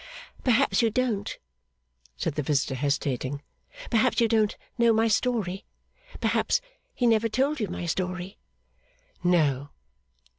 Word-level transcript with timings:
'Perhaps 0.43 0.81
you 0.81 0.89
don't,' 0.89 1.37
said 2.17 2.33
the 2.33 2.41
visitor, 2.41 2.73
hesitating 2.73 3.43
'perhaps 3.91 4.19
you 4.19 4.27
don't 4.27 4.57
know 4.79 4.91
my 4.91 5.07
story? 5.07 5.63
Perhaps 6.19 6.59
he 6.95 7.05
never 7.05 7.29
told 7.29 7.59
you 7.59 7.67
my 7.67 7.85
story?' 7.85 8.39
'No. 9.23 9.69